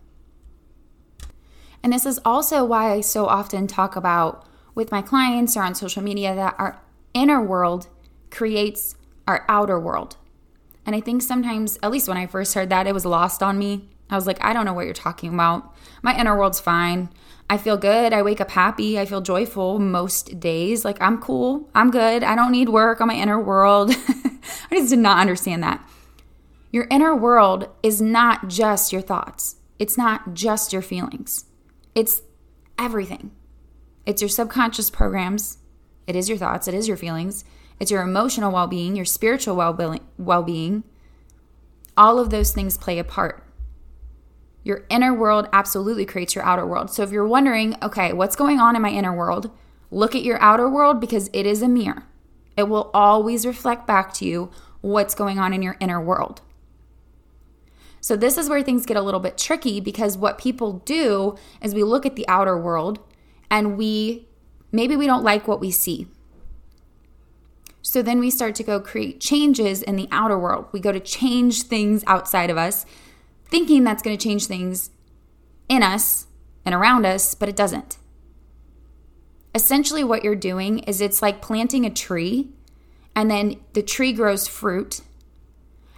And 1.81 1.93
this 1.93 2.05
is 2.05 2.19
also 2.25 2.65
why 2.65 2.91
I 2.91 3.01
so 3.01 3.25
often 3.25 3.67
talk 3.67 3.95
about 3.95 4.45
with 4.75 4.91
my 4.91 5.01
clients 5.01 5.55
or 5.55 5.63
on 5.63 5.75
social 5.75 6.03
media 6.03 6.35
that 6.35 6.55
our 6.57 6.81
inner 7.13 7.41
world 7.41 7.87
creates 8.31 8.95
our 9.27 9.45
outer 9.47 9.79
world. 9.79 10.17
And 10.85 10.95
I 10.95 11.01
think 11.01 11.21
sometimes, 11.21 11.77
at 11.83 11.91
least 11.91 12.07
when 12.07 12.17
I 12.17 12.25
first 12.25 12.53
heard 12.55 12.69
that, 12.69 12.87
it 12.87 12.93
was 12.93 13.05
lost 13.05 13.43
on 13.43 13.59
me. 13.59 13.89
I 14.09 14.15
was 14.15 14.25
like, 14.25 14.43
I 14.43 14.53
don't 14.53 14.65
know 14.65 14.73
what 14.73 14.85
you're 14.85 14.93
talking 14.93 15.33
about. 15.33 15.75
My 16.01 16.19
inner 16.19 16.37
world's 16.37 16.59
fine. 16.59 17.09
I 17.49 17.57
feel 17.57 17.77
good. 17.77 18.13
I 18.13 18.21
wake 18.21 18.41
up 18.41 18.51
happy. 18.51 18.99
I 18.99 19.05
feel 19.05 19.21
joyful 19.21 19.79
most 19.79 20.39
days. 20.39 20.83
Like, 20.83 20.99
I'm 21.01 21.21
cool. 21.21 21.69
I'm 21.75 21.91
good. 21.91 22.23
I 22.23 22.35
don't 22.35 22.51
need 22.51 22.69
work 22.69 23.01
on 23.01 23.07
my 23.07 23.15
inner 23.15 23.39
world. 23.39 23.91
I 24.71 24.75
just 24.75 24.89
did 24.89 24.99
not 24.99 25.19
understand 25.19 25.63
that. 25.63 25.87
Your 26.71 26.87
inner 26.91 27.15
world 27.15 27.67
is 27.81 28.01
not 28.01 28.47
just 28.47 28.93
your 28.93 29.01
thoughts, 29.01 29.55
it's 29.79 29.97
not 29.97 30.33
just 30.35 30.71
your 30.71 30.83
feelings, 30.83 31.45
it's 31.95 32.21
everything. 32.77 33.31
It's 34.05 34.21
your 34.21 34.29
subconscious 34.29 34.89
programs, 34.89 35.57
it 36.05 36.15
is 36.15 36.29
your 36.29 36.37
thoughts, 36.37 36.67
it 36.67 36.75
is 36.75 36.87
your 36.87 36.97
feelings, 36.97 37.43
it's 37.79 37.91
your 37.91 38.01
emotional 38.01 38.51
well 38.51 38.67
being, 38.67 38.95
your 38.95 39.05
spiritual 39.05 39.55
well 39.55 40.43
being. 40.43 40.83
All 41.95 42.19
of 42.19 42.29
those 42.29 42.51
things 42.51 42.77
play 42.77 42.99
a 42.99 43.03
part. 43.03 43.43
Your 44.63 44.85
inner 44.89 45.13
world 45.13 45.47
absolutely 45.53 46.05
creates 46.05 46.35
your 46.35 46.43
outer 46.43 46.65
world. 46.65 46.91
So 46.91 47.03
if 47.03 47.11
you're 47.11 47.27
wondering, 47.27 47.75
okay, 47.81 48.13
what's 48.13 48.35
going 48.35 48.59
on 48.59 48.75
in 48.75 48.81
my 48.81 48.89
inner 48.89 49.15
world? 49.15 49.51
Look 49.91 50.15
at 50.15 50.23
your 50.23 50.41
outer 50.41 50.69
world 50.69 50.99
because 50.99 51.29
it 51.33 51.45
is 51.45 51.61
a 51.61 51.67
mirror. 51.67 52.03
It 52.57 52.63
will 52.63 52.91
always 52.93 53.45
reflect 53.45 53.87
back 53.87 54.13
to 54.15 54.25
you 54.25 54.51
what's 54.81 55.15
going 55.15 55.39
on 55.39 55.53
in 55.53 55.61
your 55.61 55.77
inner 55.79 56.01
world. 56.01 56.41
So, 58.01 58.15
this 58.15 58.37
is 58.37 58.49
where 58.49 58.63
things 58.63 58.85
get 58.85 58.97
a 58.97 59.01
little 59.01 59.19
bit 59.19 59.37
tricky 59.37 59.79
because 59.79 60.17
what 60.17 60.37
people 60.37 60.73
do 60.85 61.35
is 61.61 61.73
we 61.73 61.83
look 61.83 62.05
at 62.05 62.15
the 62.15 62.27
outer 62.27 62.57
world 62.57 62.99
and 63.49 63.77
we 63.77 64.27
maybe 64.71 64.95
we 64.95 65.05
don't 65.05 65.23
like 65.23 65.47
what 65.47 65.59
we 65.59 65.71
see. 65.71 66.07
So 67.89 68.03
then 68.03 68.19
we 68.19 68.29
start 68.29 68.53
to 68.53 68.63
go 68.63 68.79
create 68.79 69.19
changes 69.19 69.81
in 69.81 69.95
the 69.95 70.07
outer 70.11 70.37
world. 70.37 70.67
We 70.71 70.79
go 70.79 70.91
to 70.91 70.99
change 70.99 71.63
things 71.63 72.03
outside 72.05 72.51
of 72.51 72.55
us, 72.55 72.85
thinking 73.47 73.83
that's 73.83 74.03
going 74.03 74.15
to 74.15 74.23
change 74.23 74.45
things 74.45 74.91
in 75.67 75.81
us 75.81 76.27
and 76.63 76.75
around 76.75 77.07
us, 77.07 77.33
but 77.33 77.49
it 77.49 77.55
doesn't. 77.55 77.97
Essentially, 79.55 80.03
what 80.03 80.23
you're 80.23 80.35
doing 80.35 80.79
is 80.83 81.01
it's 81.01 81.23
like 81.23 81.41
planting 81.41 81.83
a 81.83 81.89
tree, 81.89 82.51
and 83.15 83.31
then 83.31 83.55
the 83.73 83.81
tree 83.81 84.13
grows 84.13 84.47
fruit, 84.47 85.01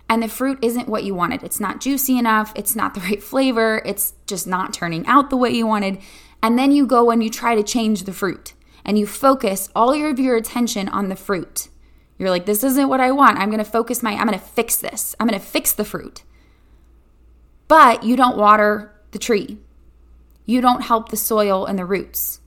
and 0.08 0.24
the 0.24 0.30
fruit 0.30 0.60
isn't 0.62 0.88
what 0.88 1.04
you 1.04 1.14
wanted. 1.14 1.44
It's 1.44 1.60
not 1.60 1.82
juicy 1.82 2.18
enough, 2.18 2.54
it's 2.56 2.74
not 2.74 2.94
the 2.94 3.02
right 3.10 3.22
flavor, 3.22 3.82
it's 3.86 4.14
just 4.28 4.48
not 4.48 4.74
turning 4.74 5.06
out 5.08 5.30
the 5.30 5.36
way 5.36 5.50
you 5.50 5.68
wanted. 5.68 5.98
And 6.42 6.58
then 6.58 6.72
you 6.72 6.88
go 6.88 7.12
and 7.12 7.22
you 7.22 7.30
try 7.30 7.54
to 7.54 7.64
change 7.64 8.04
the 8.04 8.14
fruit 8.14 8.54
and 8.86 8.98
you 8.98 9.06
focus 9.06 9.68
all 9.76 9.92
of 9.92 10.20
your 10.20 10.38
attention 10.38 10.88
on 10.88 11.10
the 11.10 11.18
fruit. 11.18 11.68
You're 12.22 12.30
like, 12.30 12.46
this 12.46 12.64
isn't 12.64 12.88
what 12.88 13.02
I 13.02 13.10
want. 13.10 13.40
I'm 13.40 13.50
going 13.50 13.58
to 13.58 13.66
focus 13.66 14.04
my, 14.04 14.12
I'm 14.12 14.28
going 14.28 14.38
to 14.38 14.46
fix 14.46 14.78
this. 14.78 15.16
I'm 15.20 15.28
going 15.28 15.40
to 15.40 15.44
fix 15.44 15.74
the 15.74 15.84
fruit. 15.84 16.22
But 17.68 18.04
you 18.04 18.16
don't 18.16 18.38
water 18.38 18.94
the 19.10 19.18
tree. 19.18 19.58
You 20.46 20.62
don't 20.62 20.84
help 20.84 21.10
the 21.10 21.18
soil 21.18 21.66
and 21.66 21.80
the 21.80 21.86
roots. 21.86 22.40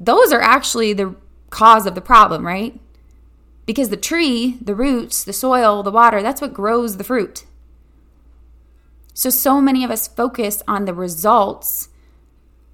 Those 0.00 0.32
are 0.32 0.40
actually 0.40 0.94
the 0.94 1.16
cause 1.50 1.84
of 1.84 1.94
the 1.94 2.00
problem, 2.00 2.46
right? 2.46 2.80
Because 3.66 3.90
the 3.90 3.98
tree, 3.98 4.56
the 4.58 4.74
roots, 4.74 5.22
the 5.22 5.34
soil, 5.34 5.82
the 5.82 5.90
water, 5.90 6.22
that's 6.22 6.40
what 6.40 6.54
grows 6.54 6.96
the 6.96 7.04
fruit. 7.04 7.44
So, 9.12 9.28
so 9.28 9.60
many 9.60 9.84
of 9.84 9.90
us 9.90 10.08
focus 10.08 10.62
on 10.66 10.86
the 10.86 10.94
results 10.94 11.90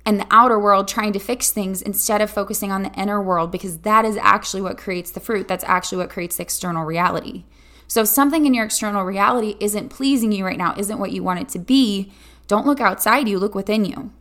and 0.06 0.20
the 0.20 0.26
outer 0.30 0.58
world 0.58 0.86
trying 0.86 1.12
to 1.14 1.18
fix 1.18 1.50
things 1.50 1.80
instead 1.80 2.20
of 2.20 2.30
focusing 2.30 2.70
on 2.70 2.82
the 2.82 2.92
inner 2.92 3.22
world 3.22 3.50
because 3.50 3.78
that 3.78 4.04
is 4.04 4.16
actually 4.18 4.60
what 4.60 4.76
creates 4.76 5.10
the 5.10 5.20
fruit. 5.20 5.48
That's 5.48 5.64
actually 5.64 5.98
what 5.98 6.10
creates 6.10 6.36
the 6.36 6.42
external 6.42 6.84
reality. 6.84 7.44
So 7.86 8.02
if 8.02 8.08
something 8.08 8.44
in 8.44 8.54
your 8.54 8.66
external 8.66 9.04
reality 9.04 9.56
isn't 9.60 9.88
pleasing 9.88 10.32
you 10.32 10.44
right 10.44 10.58
now, 10.58 10.74
isn't 10.76 10.98
what 10.98 11.12
you 11.12 11.22
want 11.22 11.40
it 11.40 11.48
to 11.50 11.58
be, 11.58 12.12
don't 12.46 12.66
look 12.66 12.80
outside 12.80 13.28
you, 13.28 13.38
look 13.38 13.54
within 13.54 13.84
you. 13.84 14.12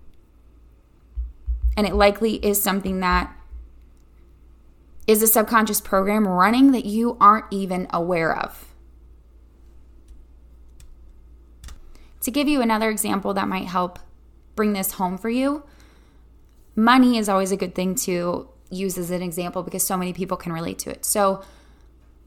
And 1.76 1.88
it 1.88 1.96
likely 1.96 2.36
is 2.46 2.62
something 2.62 3.00
that 3.00 3.36
is 5.06 5.22
a 5.22 5.28
subconscious 5.28 5.82
program 5.82 6.28
running 6.28 6.72
that 6.72 6.86
you 6.86 7.18
aren't 7.20 7.46
even 7.52 7.88
aware 7.90 8.38
of. 8.38 8.74
To 12.22 12.32
give 12.32 12.48
you 12.48 12.62
another 12.62 12.90
example 12.90 13.34
that 13.34 13.50
might 13.50 13.68
help 13.68 14.00
bring 14.56 14.72
this 14.72 14.94
home 14.94 15.18
for 15.18 15.30
you, 15.30 15.64
money 16.76 17.18
is 17.18 17.30
always 17.30 17.52
a 17.52 17.58
good 17.58 17.76
thing 17.76 17.96
to 17.96 18.50
use 18.70 18.98
as 18.98 19.12
an 19.12 19.22
example 19.22 19.64
because 19.64 19.86
so 19.86 19.98
many 19.98 20.14
people 20.14 20.38
can 20.38 20.52
relate 20.52 20.80
to 20.80 20.90
it. 20.90 21.06
So, 21.06 21.44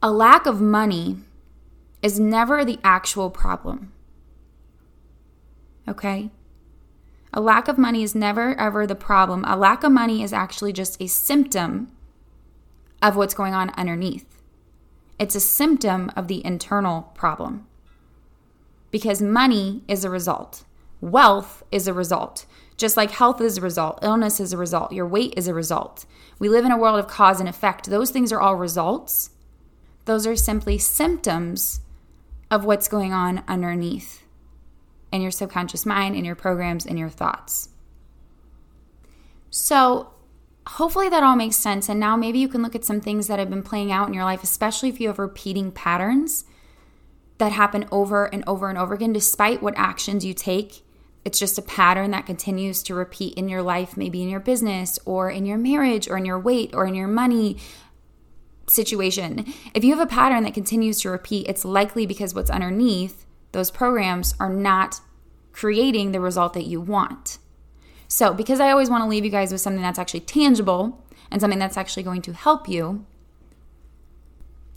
a 0.03 0.11
lack 0.11 0.47
of 0.47 0.61
money 0.61 1.17
is 2.03 2.21
never 2.21 2.65
the 2.65 2.79
actual 2.85 3.31
problem. 3.31 3.93
Okay? 5.89 6.31
A 7.33 7.41
lack 7.41 7.69
of 7.69 7.79
money 7.79 8.03
is 8.03 8.15
never 8.15 8.59
ever 8.59 8.87
the 8.87 8.95
problem. 8.95 9.45
A 9.47 9.57
lack 9.57 9.83
of 9.85 9.93
money 9.93 10.23
is 10.23 10.33
actually 10.33 10.73
just 10.73 11.01
a 11.01 11.07
symptom 11.07 11.91
of 13.03 13.17
what's 13.17 13.35
going 13.35 13.55
on 13.55 13.71
underneath. 13.71 14.27
It's 15.19 15.35
a 15.35 15.41
symptom 15.41 16.11
of 16.17 16.29
the 16.29 16.45
internal 16.45 17.11
problem. 17.15 17.67
Because 18.91 19.21
money 19.21 19.83
is 19.89 20.05
a 20.05 20.11
result, 20.11 20.65
wealth 21.01 21.63
is 21.71 21.87
a 21.89 21.93
result. 21.93 22.47
Just 22.77 22.97
like 22.97 23.11
health 23.11 23.41
is 23.41 23.57
a 23.57 23.63
result, 23.63 23.99
illness 24.03 24.39
is 24.39 24.53
a 24.53 24.59
result, 24.59 24.93
your 24.93 25.07
weight 25.07 25.35
is 25.37 25.49
a 25.49 25.55
result. 25.55 26.05
We 26.39 26.49
live 26.49 26.65
in 26.65 26.73
a 26.73 26.79
world 26.79 26.99
of 26.99 27.09
cause 27.09 27.41
and 27.41 27.49
effect. 27.49 27.87
Those 27.87 28.11
things 28.11 28.33
are 28.33 28.41
all 28.41 28.57
results. 28.57 29.31
Those 30.05 30.27
are 30.27 30.37
simply 30.37 30.79
symptoms 30.79 31.81
of 32.51 32.65
what's 32.65 32.89
going 32.89 33.13
on 33.13 33.43
underneath 33.49 34.23
in 35.11 35.23
your 35.23 35.31
subconscious 35.31 35.87
mind, 35.87 36.15
in 36.15 36.25
your 36.25 36.35
programs, 36.35 36.85
in 36.85 36.97
your 36.97 37.09
thoughts. 37.09 37.71
So, 39.51 40.11
hopefully 40.67 41.09
that 41.09 41.23
all 41.23 41.37
makes 41.37 41.57
sense. 41.57 41.89
And 41.89 41.99
now 41.99 42.17
maybe 42.17 42.39
you 42.39 42.49
can 42.49 42.63
look 42.63 42.75
at 42.75 42.85
some 42.85 43.01
things 43.01 43.27
that 43.29 43.39
have 43.39 43.49
been 43.49 43.63
playing 43.63 43.91
out 43.91 44.09
in 44.09 44.15
your 44.15 44.25
life, 44.25 44.43
especially 44.43 44.89
if 44.91 45.01
you 45.01 45.09
have 45.09 45.19
repeating 45.19 45.73
patterns 45.73 46.45
that 47.39 47.53
happen 47.53 47.87
over 47.91 48.27
and 48.27 48.45
over 48.47 48.69
and 48.69 48.77
over 48.77 48.95
again, 48.95 49.13
despite 49.13 49.63
what 49.63 49.75
actions 49.77 50.25
you 50.25 50.35
take 50.35 50.83
it's 51.27 51.41
just 51.41 51.59
a 51.59 51.63
pattern 51.63 52.13
that 52.13 52.25
continues 52.25 52.85
to 52.85 52.95
repeat 52.95 53.35
in 53.35 53.49
your 53.49 53.61
life, 53.61 53.97
maybe 53.97 54.23
in 54.23 54.29
your 54.29 54.39
business 54.39 54.97
or 55.05 55.29
in 55.29 55.45
your 55.45 55.59
marriage 55.59 56.09
or 56.09 56.17
in 56.17 56.25
your 56.25 56.39
weight 56.39 56.71
or 56.73 56.87
in 56.87 56.95
your 56.95 57.09
money 57.09 57.57
situation. 58.69 59.45
If 59.75 59.83
you 59.83 59.97
have 59.97 60.07
a 60.07 60.09
pattern 60.09 60.45
that 60.45 60.55
continues 60.55 61.01
to 61.01 61.11
repeat, 61.11 61.49
it's 61.49 61.65
likely 61.65 62.07
because 62.07 62.33
what's 62.33 62.49
underneath 62.49 63.27
those 63.51 63.73
programs 63.73 64.37
are 64.39 64.53
not 64.53 65.01
creating 65.51 66.13
the 66.13 66.21
result 66.21 66.55
that 66.55 66.67
you 66.67 66.81
want. 66.81 67.39
So, 68.07 68.33
because 68.33 68.61
I 68.61 68.71
always 68.71 68.89
want 68.89 69.03
to 69.03 69.09
leave 69.09 69.25
you 69.25 69.31
guys 69.33 69.51
with 69.51 69.61
something 69.61 69.83
that's 69.83 69.99
actually 69.99 70.21
tangible 70.21 71.05
and 71.33 71.41
something 71.41 71.59
that's 71.59 71.77
actually 71.77 72.05
going 72.05 72.23
to 72.23 72.35
help 72.35 72.69
you, 72.69 73.05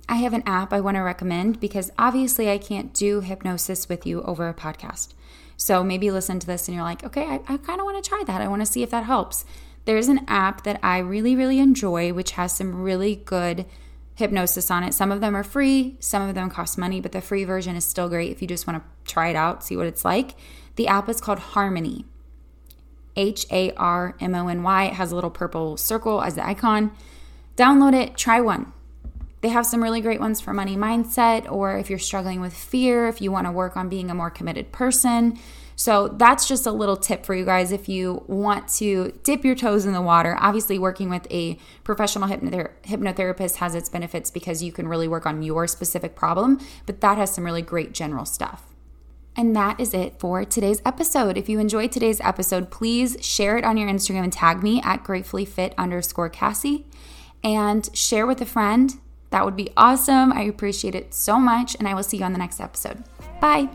I 0.08 0.15
have 0.15 0.34
an 0.34 0.41
app 0.48 0.74
I 0.74 0.82
want 0.82 0.96
to 0.96 1.01
recommend 1.01 1.60
because 1.60 1.91
obviously 2.00 2.50
I 2.50 2.58
can't 2.58 2.91
do 2.91 3.22
hypnosis 3.22 3.88
with 3.88 4.08
you 4.08 4.24
over 4.24 4.50
a 4.50 4.53
podcast. 4.56 5.13
So 5.60 5.84
maybe 5.84 6.10
listen 6.10 6.39
to 6.39 6.48
this 6.48 6.70
and 6.70 6.75
you're 6.75 6.86
like, 6.86 7.04
okay, 7.04 7.25
I, 7.25 7.42
I 7.46 7.58
kind 7.58 7.82
of 7.82 7.86
want 7.86 8.01
to 8.01 8.10
try 8.10 8.24
that. 8.25 8.42
I 8.42 8.48
want 8.48 8.62
to 8.62 8.66
see 8.66 8.82
if 8.82 8.92
that 8.92 9.04
helps. 9.04 9.44
There's 9.84 10.08
an 10.08 10.22
app 10.25 10.63
that 10.63 10.80
I 10.82 11.00
really, 11.00 11.36
really 11.36 11.60
enjoy, 11.60 12.13
which 12.13 12.32
has 12.32 12.56
some 12.56 12.82
really 12.82 13.18
good 13.18 13.66
hypnosis 14.16 14.72
on 14.72 14.86
it. 14.86 14.94
Some 14.94 15.12
of 15.12 15.20
them 15.20 15.36
are 15.36 15.44
free, 15.44 15.98
some 16.00 16.28
of 16.28 16.34
them 16.34 16.50
cost 16.50 16.78
money, 16.78 17.01
but 17.01 17.12
the 17.12 17.20
free 17.20 17.44
version 17.44 17.75
is 17.75 17.84
still 17.84 18.08
great 18.08 18.32
if 18.32 18.42
you 18.42 18.48
just 18.48 18.68
want 18.68 18.82
to 18.82 19.12
try 19.12 19.28
it 19.28 19.36
out, 19.36 19.62
see 19.62 19.75
what 19.75 19.86
it's 19.86 20.06
like. 20.06 20.36
The 20.78 20.88
app 20.88 21.10
is 21.10 21.20
called 21.20 21.39
Harmony. 21.39 22.06
H 23.18 23.46
A 23.51 23.74
R 23.74 24.16
M 24.22 24.34
O 24.36 24.48
N 24.48 24.63
Y. 24.63 24.86
It 24.86 24.94
has 24.94 25.12
a 25.12 25.16
little 25.16 25.30
purple 25.30 25.75
circle 25.75 26.22
as 26.22 26.36
the 26.36 26.48
icon. 26.48 26.92
Download 27.58 27.94
it, 27.94 28.16
try 28.16 28.39
one. 28.39 28.72
They 29.41 29.50
have 29.50 29.65
some 29.65 29.81
really 29.81 30.01
great 30.01 30.19
ones 30.19 30.41
for 30.41 30.53
money 30.53 30.75
mindset, 30.75 31.50
or 31.50 31.77
if 31.77 31.89
you're 31.89 32.00
struggling 32.00 32.41
with 32.41 32.53
fear, 32.53 33.08
if 33.08 33.22
you 33.22 33.31
want 33.31 33.48
to 33.48 33.51
work 33.51 33.77
on 33.77 33.88
being 33.88 34.10
a 34.10 34.15
more 34.15 34.29
committed 34.29 34.72
person. 34.72 35.39
So 35.79 36.10
that's 36.10 36.46
just 36.46 36.65
a 36.65 36.74
little 36.74 36.98
tip 36.98 37.25
for 37.25 37.34
you 37.34 37.46
guys 37.46 37.72
if 37.72 37.88
you 37.88 38.25
want 38.27 38.67
to 38.79 39.13
dip 39.24 39.46
your 39.46 39.55
toes 39.55 39.86
in 39.86 39.93
the 39.93 40.01
water. 40.01 40.36
Obviously, 40.38 40.77
working 40.77 41.10
with 41.10 41.25
a 41.31 41.58
professional 41.86 42.27
hypnother- 42.27 42.75
hypnotherapist 42.84 43.55
has 43.55 43.75
its 43.75 43.88
benefits 43.88 44.29
because 44.29 44.62
you 44.62 44.74
can 44.74 44.89
really 44.89 45.08
work 45.08 45.25
on 45.25 45.41
your 45.41 45.67
specific 45.67 46.17
problem, 46.17 46.60
but 46.86 47.00
that 47.00 47.17
has 47.17 47.34
some 47.34 47.46
really 47.46 47.62
great 47.62 47.93
general 47.93 48.25
stuff. 48.25 48.65
And 49.38 49.55
that 49.55 49.79
is 49.79 49.93
it 49.93 50.19
for 50.19 50.43
today's 50.43 50.81
episode. 50.86 51.38
If 51.38 51.48
you 51.48 51.60
enjoyed 51.60 51.93
today's 51.93 52.19
episode, 52.19 52.72
please 52.72 53.15
share 53.22 53.58
it 53.58 53.63
on 53.63 53.77
your 53.77 53.89
Instagram 53.89 54.25
and 54.25 54.34
tag 54.34 54.62
me 54.62 54.81
at 54.81 55.05
gratefullyfit 55.05 55.74
underscore 55.77 56.27
Cassie 56.27 56.88
and 57.41 57.89
share 57.96 58.27
with 58.27 58.41
a 58.41 58.46
friend. 58.46 59.00
That 59.31 59.45
would 59.45 59.55
be 59.55 59.69
awesome. 59.77 60.33
I 60.33 60.41
appreciate 60.43 60.95
it 60.95 61.13
so 61.13 61.39
much. 61.39 61.75
And 61.75 61.88
I 61.88 61.93
will 61.93 62.03
see 62.03 62.17
you 62.17 62.25
on 62.25 62.33
the 62.33 62.39
next 62.39 62.59
episode. 62.59 63.03
Bye. 63.39 63.69